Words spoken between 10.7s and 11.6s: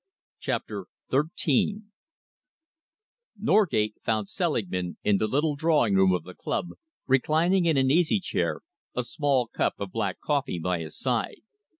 his side.